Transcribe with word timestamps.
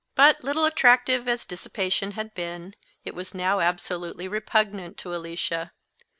But, 0.15 0.43
little 0.43 0.65
attractive 0.65 1.27
as 1.27 1.45
dissipation 1.45 2.13
had 2.13 2.33
been, 2.33 2.73
it 3.05 3.13
was 3.13 3.35
now 3.35 3.59
absolutely 3.59 4.27
repugnant 4.27 4.97
to 4.97 5.13
Alicia. 5.13 5.73